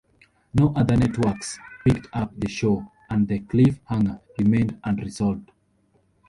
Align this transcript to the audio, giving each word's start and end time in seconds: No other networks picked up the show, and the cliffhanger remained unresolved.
No 0.55 0.73
other 0.75 0.97
networks 0.97 1.59
picked 1.85 2.07
up 2.11 2.31
the 2.35 2.49
show, 2.49 2.91
and 3.11 3.27
the 3.27 3.41
cliffhanger 3.41 4.19
remained 4.39 4.79
unresolved. 4.83 5.51